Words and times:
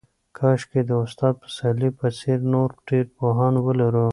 کاشکې 0.37 0.81
د 0.89 0.91
استاد 1.03 1.33
پسرلي 1.43 1.89
په 1.99 2.07
څېر 2.19 2.39
نور 2.53 2.69
ډېر 2.87 3.05
پوهان 3.17 3.53
ولرو. 3.65 4.07